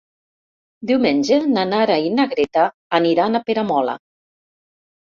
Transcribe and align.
Diumenge 0.91 1.37
na 1.51 1.67
Nara 1.75 1.99
i 2.07 2.11
na 2.15 2.27
Greta 2.33 2.65
aniran 3.03 3.37
a 3.37 3.45
Peramola. 3.49 3.99